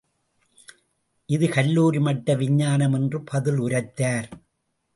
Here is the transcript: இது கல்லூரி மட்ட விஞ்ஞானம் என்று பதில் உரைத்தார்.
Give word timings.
இது 1.29 1.47
கல்லூரி 1.49 1.99
மட்ட 1.99 2.35
விஞ்ஞானம் 2.35 2.93
என்று 2.93 3.21
பதில் 3.21 3.57
உரைத்தார். 3.57 4.29